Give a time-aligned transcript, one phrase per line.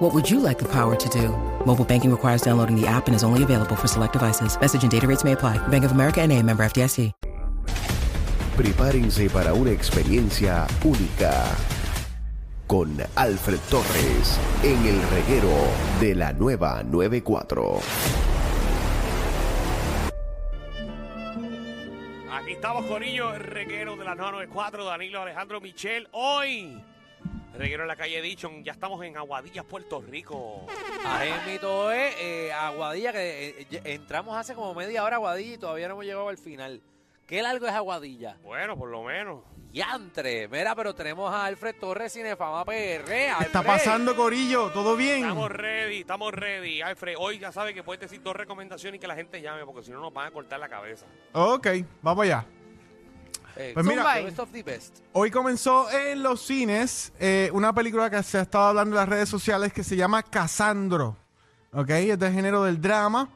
[0.00, 1.28] What would you like the power to do?
[1.66, 4.58] Mobile banking requires downloading the app and is only available for select devices.
[4.58, 5.58] Message and data rates may apply.
[5.68, 7.12] Bank of America and a member FDIC.
[8.56, 11.44] Prepárense para una experiencia única
[12.66, 15.52] con Alfred Torres en el reguero
[16.00, 17.80] de la nueva 94.
[22.32, 26.08] Aquí estamos, Corillo, el reguero de la 994, Danilo Alejandro Michel.
[26.12, 26.82] Hoy,
[27.60, 30.66] reguero en la calle Dichon, ya estamos en Aguadillas, Puerto Rico.
[31.04, 35.58] Ajémito es eh, Aguadilla, que eh, eh, entramos hace como media hora a Aguadilla y
[35.58, 36.80] todavía no hemos llegado al final.
[37.26, 38.38] ¿Qué largo es Aguadilla?
[38.42, 39.42] Bueno, por lo menos.
[39.72, 40.48] Yantre.
[40.48, 43.04] Mira, pero tenemos a Alfred Torres Cinefama PR.
[43.04, 44.70] ¿Qué está pasando, Corillo?
[44.70, 45.18] ¿Todo bien?
[45.18, 46.80] Estamos ready, estamos ready.
[46.80, 49.82] Alfred, hoy ya sabe que puedes decir dos recomendaciones y que la gente llame, porque
[49.82, 51.04] si no nos van a cortar la cabeza.
[51.32, 51.68] Ok,
[52.00, 52.46] vamos allá.
[53.60, 54.98] Eh, Pues mira- the best of the best.
[55.12, 59.08] Hoy comenzó en los cines eh, una película que se ha estado hablando en las
[59.08, 61.16] redes sociales que se llama Casandro.
[61.72, 63.28] Ok, es del género del drama.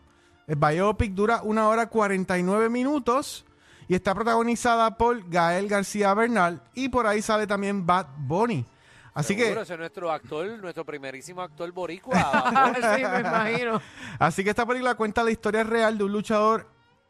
[0.47, 3.45] El biopic dura una hora 49 minutos
[3.87, 8.65] y está protagonizada por Gael García Bernal y por ahí sale también Bad Bunny.
[9.13, 12.17] Así Seguro, que, ese es nuestro actor, nuestro primerísimo actor boricua.
[12.97, 13.81] sí, me imagino.
[14.19, 16.67] así que esta película cuenta la historia real de un luchador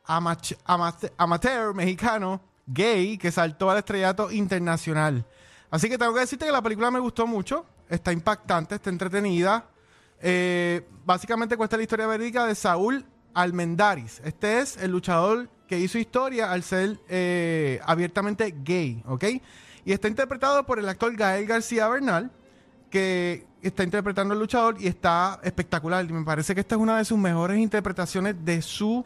[0.06, 5.26] amach- amate- amateur mexicano gay que saltó al estrellato internacional.
[5.70, 9.66] Así que tengo que decirte que la película me gustó mucho, está impactante, está entretenida.
[10.20, 13.04] Eh, básicamente cuenta la historia verídica de Saúl
[13.34, 14.20] Almendaris.
[14.24, 19.24] Este es el luchador que hizo historia al ser eh, abiertamente gay, ¿ok?
[19.84, 22.30] Y está interpretado por el actor Gael García Bernal,
[22.90, 26.08] que está interpretando al luchador y está espectacular.
[26.10, 29.04] Me parece que esta es una de sus mejores interpretaciones de su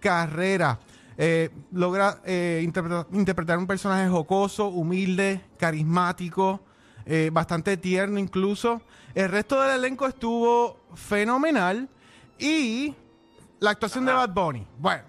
[0.00, 0.80] carrera.
[1.18, 6.60] Eh, logra eh, interpretar, interpretar un personaje jocoso, humilde, carismático,
[7.06, 8.82] eh, bastante tierno incluso.
[9.14, 11.88] El resto del elenco estuvo fenomenal
[12.38, 12.94] y
[13.60, 14.66] la actuación de Bad Bunny.
[14.78, 15.04] Bueno,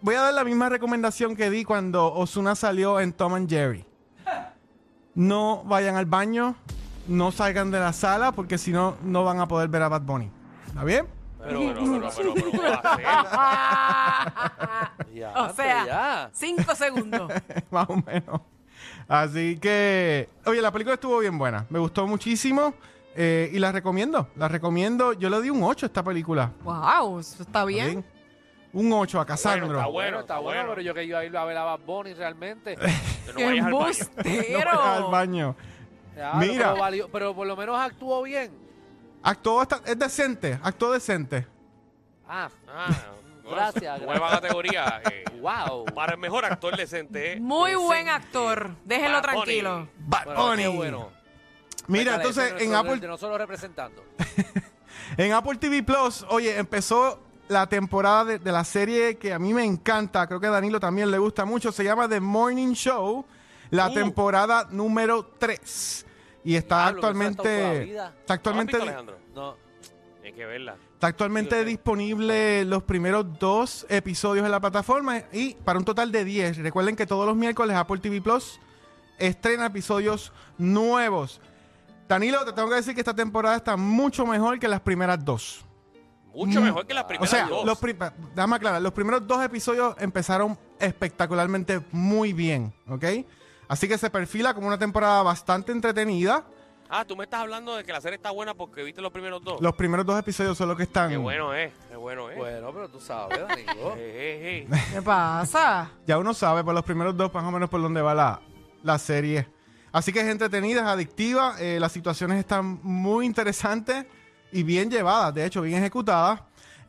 [0.00, 3.84] voy a dar la misma recomendación que di cuando Osuna salió en Tom and Jerry.
[5.14, 6.54] No vayan al baño,
[7.08, 10.02] no salgan de la sala porque si no, no van a poder ver a Bad
[10.02, 10.30] Bunny.
[10.68, 11.17] ¿Está bien?
[11.38, 12.92] Pero, pero, pero, pero, pero, ¿cómo va a
[14.92, 15.08] ser?
[15.14, 16.30] Ya, O sea, ya.
[16.32, 17.32] cinco segundos.
[17.70, 18.40] Más o menos.
[19.08, 21.66] Así que, oye, la película estuvo bien buena.
[21.70, 22.74] Me gustó muchísimo
[23.16, 24.28] eh, y la recomiendo.
[24.36, 25.12] La recomiendo.
[25.14, 26.52] Yo le di un 8 a esta película.
[26.62, 28.04] Wow, eso está bien.
[28.72, 29.78] Un 8 a Casandro.
[29.78, 30.68] está Bueno, está bueno, bueno.
[30.74, 32.76] pero yo que iba a ir a ver a Bad Bunny realmente.
[33.28, 33.80] Que no ¡Qué vayas al baño.
[33.80, 34.70] No embustero!
[34.78, 35.56] vayas al baño.
[36.14, 36.72] Claro, Mira.
[36.72, 38.50] Pero, valió- pero por lo menos actuó bien.
[39.22, 41.46] Actuó bastante, es decente, actuó decente.
[42.28, 42.88] Ah, Ah,
[43.50, 45.00] Gracias, Nueva categoría.
[45.10, 45.86] eh, wow.
[45.94, 47.32] para el mejor actor decente.
[47.34, 47.86] eh, Muy decente.
[47.86, 48.70] buen actor.
[48.84, 49.42] Déjenlo Bad Bunny.
[49.44, 49.88] tranquilo.
[50.00, 50.62] Bad Bunny.
[50.64, 51.10] qué bueno.
[51.86, 54.04] Mira, entonces en Apple, de nosotros representando.
[55.16, 59.54] en Apple TV Plus, oye, empezó la temporada de, de la serie que a mí
[59.54, 63.24] me encanta, creo que a Danilo también le gusta mucho, se llama The Morning Show,
[63.70, 63.94] la Uh.
[63.94, 66.04] temporada número 3.
[66.48, 69.18] Y está Diablo, actualmente está ¿No la has actualmente visto, Alejandro?
[69.34, 69.56] No.
[70.24, 70.76] Hay que verla.
[70.94, 76.10] Está actualmente Sí, disponible los primeros dos episodios en la plataforma y para un total
[76.10, 76.56] de 10.
[76.58, 78.58] Recuerden que todos los miércoles Apple TV Plus
[79.18, 81.40] estrena episodios nuevos.
[82.08, 85.64] Danilo, te tengo que decir que esta temporada está mucho mejor que las primeras dos.
[86.34, 86.64] Mucho Mm.
[86.64, 87.66] mejor que las O primeras sea, dos.
[87.66, 87.98] los prim-
[88.34, 93.04] déjame aclarar, los primeros dos episodios empezaron espectacularmente muy bien, ¿ok?
[93.68, 96.44] Así que se perfila como una temporada bastante entretenida.
[96.90, 99.44] Ah, tú me estás hablando de que la serie está buena porque viste los primeros
[99.44, 99.60] dos.
[99.60, 101.10] Los primeros dos episodios son los que están...
[101.10, 102.38] Qué bueno es, qué bueno es.
[102.38, 103.38] Bueno, pero tú sabes.
[103.38, 103.66] Eh,
[103.98, 104.82] eh, eh.
[104.94, 105.90] ¿Qué pasa?
[106.06, 108.40] Ya uno sabe por los primeros dos más o menos por dónde va la,
[108.82, 109.46] la serie.
[109.92, 114.06] Así que es entretenida, es adictiva, eh, las situaciones están muy interesantes
[114.50, 116.40] y bien llevadas, de hecho, bien ejecutadas.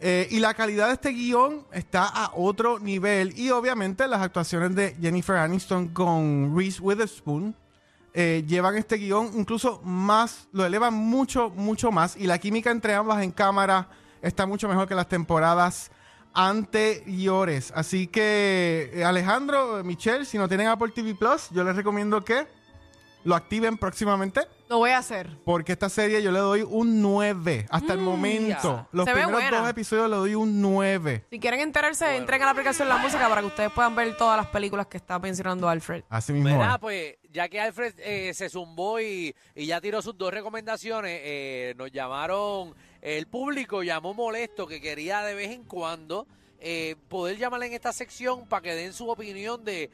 [0.02, 3.38] Eh, y la calidad de este guion está a otro nivel.
[3.38, 7.56] Y obviamente las actuaciones de Jennifer Aniston con Reese Witherspoon
[8.14, 12.16] eh, llevan este guion incluso más, lo elevan mucho, mucho más.
[12.16, 13.90] Y la química entre ambas en cámara
[14.22, 15.92] está mucho mejor que las temporadas
[16.34, 17.74] anteriores.
[17.76, 22.48] Así que, eh, Alejandro, Michelle, si no tienen Apple TV Plus, yo les recomiendo que
[23.24, 24.42] lo activen próximamente.
[24.70, 25.30] Lo voy a hacer.
[25.46, 27.66] Porque esta serie yo le doy un 9.
[27.70, 28.88] Hasta el momento.
[28.92, 29.60] Los Se ve primeros buena.
[29.62, 31.26] dos episodios le doy un 9.
[31.30, 34.38] Si quieren enterarse, entren a la aplicación La Música para que ustedes puedan ver todas
[34.38, 36.04] las películas que está mencionando Alfred.
[36.10, 36.58] Así mismo.
[36.60, 41.20] Verá, pues, ya que Alfred eh, se zumbó y, y ya tiró sus dos recomendaciones,
[41.24, 46.28] eh, nos llamaron, el público llamó molesto que quería de vez en cuando
[46.60, 49.90] eh, poder llamarle en esta sección para que den su opinión de,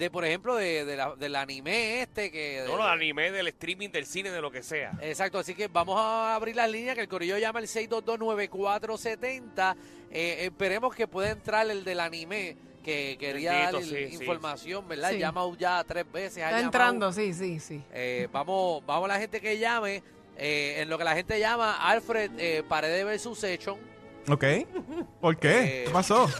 [0.00, 2.64] de por ejemplo, de, de la- del anime este que...
[2.66, 4.92] No, lo de anime, del streaming, del cine, de lo que sea.
[5.02, 9.76] Exacto, así que vamos a abrir las líneas que el Corillo llama el 6229470.
[10.10, 14.14] Eh, esperemos que pueda entrar el del anime que quería Bendito, dar sí, sí.
[14.24, 15.10] información, ¿verdad?
[15.10, 15.18] Sí.
[15.18, 16.38] Llama ya tres veces.
[16.38, 17.82] Está entrando, sí, sí, sí.
[17.92, 20.02] Eh, vamos, vamos a la gente que llame.
[20.42, 23.76] Eh, en lo que la gente llama, Alfred eh, Paredes versus Session.
[24.30, 24.44] Ok.
[25.20, 25.82] ¿Por qué?
[25.82, 26.30] Eh, ¿Qué pasó?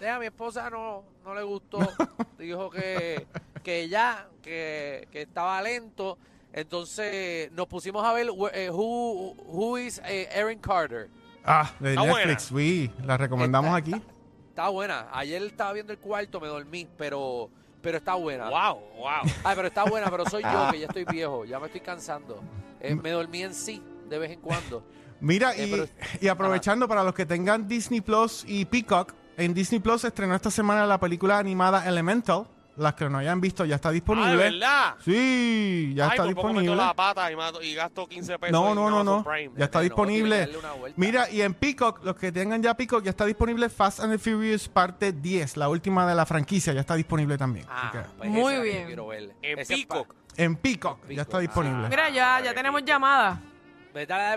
[0.00, 1.78] Eh, a mi esposa no, no le gustó.
[2.38, 3.26] Dijo que,
[3.62, 6.18] que ya, que, que estaba lento.
[6.52, 11.08] Entonces nos pusimos a ver eh, who, who is eh, Aaron Carter.
[11.44, 12.52] Ah, de Está Netflix.
[12.52, 14.04] Oui, la recomendamos Está- aquí.
[14.50, 15.08] Está buena.
[15.12, 17.48] Ayer estaba viendo el cuarto, me dormí, pero,
[17.80, 18.48] pero está buena.
[18.50, 19.08] Wow, wow.
[19.44, 22.42] Ay, pero está buena, pero soy yo que ya estoy viejo, ya me estoy cansando.
[22.80, 24.82] Eh, me dormí en sí de vez en cuando.
[25.20, 25.86] Mira, Eh, y, pero-
[26.20, 30.34] y aprovechando para los que tengan Disney Plus y Peacock, en Disney Plus se estrenó
[30.34, 32.46] esta semana la película animada Elemental.
[32.76, 34.36] Las que no hayan visto ya está Ah, ¿de disponible.
[34.36, 34.94] verdad?
[35.04, 36.76] Sí, ya Ay, está por poco meto disponible.
[36.86, 39.24] la pata y, mato- y gasto 15 pesos No, en no, no, no.
[39.24, 39.50] Prime.
[39.56, 40.48] Ya está No, disponible.
[40.94, 44.18] Mira, y en Peacock, los que tengan ya Peacock, ya está disponible Fast and the
[44.20, 47.66] Furious parte 10, la última de la franquicia, ya está disponible también.
[47.68, 48.86] Ah, pues Muy esa bien.
[48.86, 49.34] quiero ver.
[49.42, 50.14] En Peacock.
[50.36, 51.16] en Peacock, Peacock.
[51.16, 51.86] ya está disponible.
[51.86, 51.88] Ah.
[51.88, 53.40] Mira, ya, ya tenemos llamada.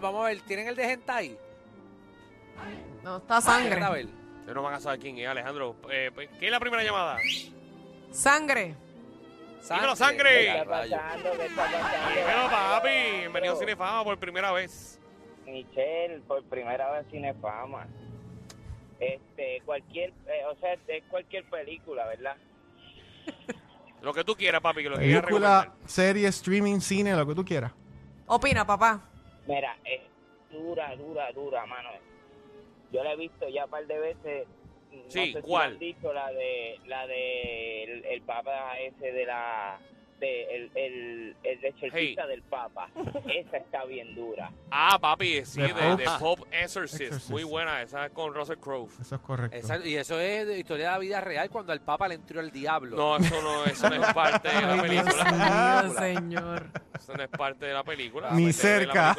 [0.01, 1.37] Vamos a ver, ¿tienen el de Hentai?
[3.03, 3.79] No, está sangre.
[4.41, 5.75] Ustedes no van a saber quién es, Alejandro.
[5.91, 7.17] Eh, pues, ¿Quién es la primera llamada?
[8.11, 8.75] Sangre.
[9.69, 10.51] Dímelo, sangre.
[10.51, 12.89] Dímelo, papi.
[13.19, 14.99] Bienvenido a Cinefama por primera vez.
[15.45, 17.87] Michelle, por primera vez Cinefama.
[18.99, 22.35] Este, cualquier, eh, o sea, es cualquier película, ¿verdad?
[24.01, 25.87] Lo que tú quieras, papi, que lo que quieras Película, recomendar.
[25.89, 27.71] serie, streaming, cine, lo que tú quieras.
[28.25, 28.99] Opina, papá.
[29.45, 30.01] Mira, es
[30.51, 31.89] dura, dura, dura, mano.
[32.91, 34.47] Yo la he visto ya un par de veces.
[34.91, 35.71] No Sí, sé si ¿cuál?
[35.73, 39.79] han dicho la de, la de el, el papa ese de la,
[40.19, 42.89] de el, el, el exorcista del papa.
[43.33, 44.51] Esa está bien dura.
[44.69, 46.03] Ah, papi, sí, de, Pope.
[46.03, 47.01] de Pope Exorcist.
[47.03, 47.29] Exorcist.
[47.29, 48.89] Muy buena, esa es con Russell Crowe.
[48.99, 49.57] Eso es correcto.
[49.85, 52.51] Y eso es de historia de la vida real cuando al Papa le entró el
[52.51, 52.97] diablo.
[52.97, 55.83] No, eso no, eso no es parte de la Ay, Dios película.
[55.85, 56.67] mío, señor.
[56.99, 58.31] Eso no es parte de la película.
[58.31, 59.15] Ni cerca.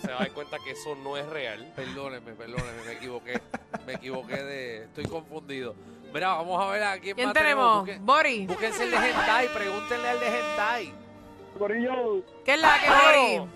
[0.00, 1.72] Se va a dar cuenta que eso no es real.
[1.76, 3.40] Perdónenme, perdónenme, me equivoqué.
[3.86, 4.84] Me equivoqué de.
[4.84, 5.74] Estoy confundido.
[6.12, 7.84] Mira, vamos a ver a quién, ¿Quién más tenemos?
[7.86, 8.46] Busquen- Bori.
[8.46, 10.92] Búsquense el de Hentai, pregúntenle al de Hentai.
[11.58, 13.50] Corillo, ¿Qué es la que Bori?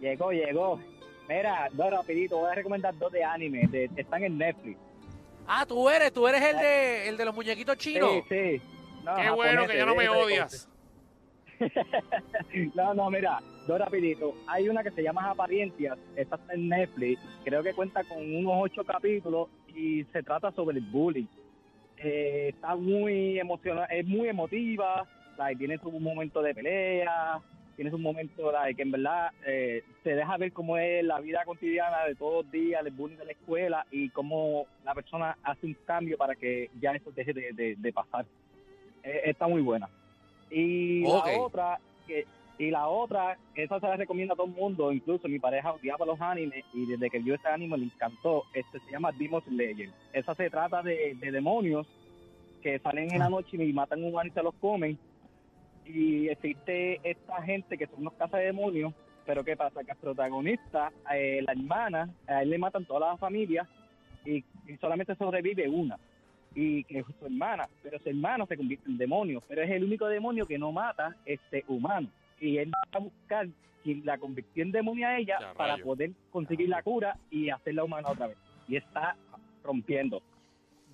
[0.00, 0.80] llegó, llegó.
[1.28, 4.78] Mira, dos rapidito, voy a recomendar dos de anime, de, están en Netflix.
[5.46, 8.10] Ah, tú eres, tú eres el de, el de los muñequitos chinos.
[8.28, 8.62] Sí, sí.
[9.02, 10.68] No, Qué bueno que ya no me odias.
[12.74, 14.34] No, no, mira, dos rapidito.
[14.46, 18.52] Hay una que se llama Apariencias, esta está en Netflix, creo que cuenta con unos
[18.56, 21.26] ocho capítulos y se trata sobre el bullying.
[21.96, 25.06] Eh, está muy emocional, es muy emotiva,
[25.38, 27.40] like, tiene su momento de pelea,
[27.76, 31.42] tiene su momento like, que en verdad eh, se deja ver cómo es la vida
[31.44, 35.66] cotidiana de todos los días, el bullying de la escuela y cómo la persona hace
[35.66, 38.26] un cambio para que ya eso deje de, de- de pasar.
[39.02, 39.88] Eh, está muy buena.
[40.50, 42.26] Y la otra, que,
[42.58, 46.06] y la otra, esa se la recomiendo a todo el mundo, incluso mi pareja odiaba
[46.06, 48.44] los animes y desde que vio ese anime le encantó.
[48.54, 49.90] Este se llama Demon Slayer.
[50.12, 51.86] Esa se trata de, de demonios
[52.62, 54.96] que salen en la noche y matan humanos y se los comen.
[55.84, 58.94] Y existe esta gente que son unos cazas de demonios,
[59.26, 59.82] pero ¿qué pasa?
[59.82, 63.68] Que el protagonista, eh, la hermana, a él le matan toda la familia
[64.24, 65.98] y, y solamente sobrevive una
[66.54, 69.82] y que es su hermana, pero su hermano se convierte en demonio, pero es el
[69.84, 72.08] único demonio que no mata este humano.
[72.40, 73.48] Y él va a buscar
[73.82, 75.84] quien la convirtió en demonio a ella Ya, para rayo.
[75.84, 78.36] poder conseguir la cura y hacerla humana otra vez.
[78.68, 79.16] Y está
[79.62, 80.22] rompiendo.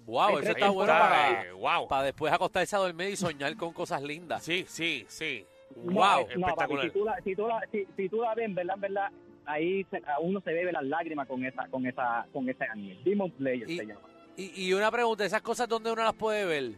[0.07, 1.87] Wow, eso está bueno para, eh, wow.
[1.87, 4.43] para después acostarse a dormir y soñar con cosas lindas.
[4.43, 5.45] Sí, sí, sí.
[5.77, 6.85] No, Wow, eh, no, papi, espectacular.
[6.87, 9.09] si, tú la, si, tú la, si, si tú la ves, verdad, verdad,
[9.47, 12.99] ahí se- a uno se bebe las lágrimas con esa con esa con ese anime.
[13.05, 14.01] Demon Slayer Y- se llama.
[14.37, 16.73] Y, y una pregunta, ¿esas cosas dónde uno las puede ver?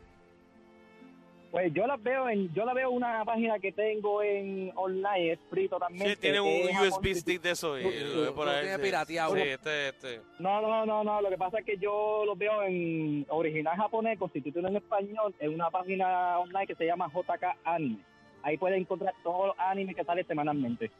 [1.52, 5.32] Pues yo las veo en yo la veo en una página que tengo en online,
[5.32, 6.08] es frito también.
[6.08, 8.62] Sí, tiene un USB stick de eso y lo ve por ahí.
[8.62, 8.82] tienes sí.
[8.82, 9.34] pirateado.
[9.34, 10.20] Sí, este, este.
[10.38, 11.20] No, no, no, no.
[11.20, 15.34] Lo que pasa es que yo los veo en original japonés, con subtítulos en español,
[15.40, 18.02] en una página online que se llama JK Anime.
[18.42, 20.90] Ahí pueden encontrar todos los animes que salen semanalmente.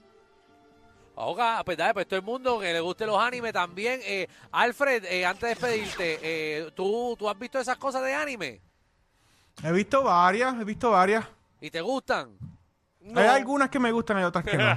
[1.14, 4.00] Oiga, pues dale, pues todo el mundo que le guste los animes también.
[4.04, 8.61] Eh, Alfred, eh, antes de despedirte, eh, ¿tú, ¿tú has visto esas cosas de anime?
[9.62, 11.25] He visto varias, he visto varias.
[11.61, 12.37] ¿Y te gustan?
[13.14, 14.64] Hay algunas que me gustan y otras que no.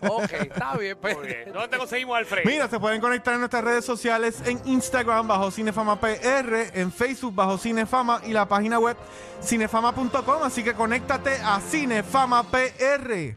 [0.00, 0.98] Ok, está bien.
[1.00, 1.16] Pues.
[1.16, 1.52] Muy bien.
[1.52, 2.44] ¿Dónde te conseguimos, Alfred?
[2.44, 7.34] Mira, se pueden conectar en nuestras redes sociales en Instagram bajo Cinefama PR, en Facebook
[7.34, 8.96] bajo Cinefama y la página web
[9.40, 10.42] cinefama.com.
[10.42, 13.36] Así que conéctate a Cinefama PR.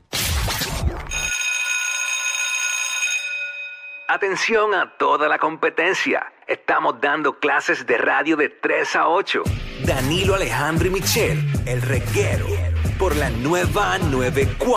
[4.07, 6.33] Atención a toda la competencia.
[6.47, 9.43] Estamos dando clases de radio de 3 a 8.
[9.85, 12.45] Danilo Alejandro y Michel, el reguero,
[12.97, 14.67] por la nueva 94.